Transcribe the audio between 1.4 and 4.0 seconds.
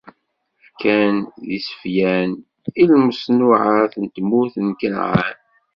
d iseflan i lmeṣnuɛat